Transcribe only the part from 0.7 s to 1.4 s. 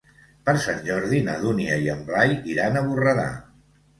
Jordi na